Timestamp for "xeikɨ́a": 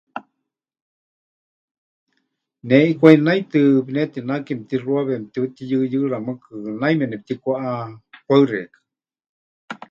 8.49-8.81